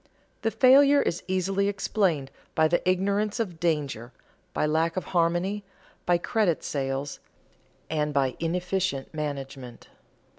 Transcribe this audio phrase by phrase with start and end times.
[0.41, 4.11] The failure is easily explained by the ignorance of danger,
[4.51, 5.63] by lack of harmony,
[6.07, 7.19] by credit sales,
[7.87, 9.89] and by inefficient management.